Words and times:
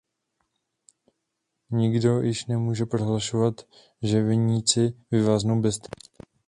Nikdo 1.71 2.21
již 2.21 2.45
nemůže 2.45 2.85
prohlašovat, 2.85 3.53
že 4.03 4.23
viníci 4.23 4.93
vyváznou 5.11 5.61
bez 5.61 5.77
trestu. 5.77 6.23